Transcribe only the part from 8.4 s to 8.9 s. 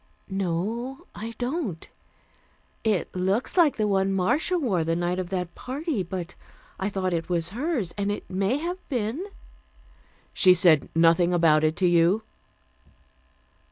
have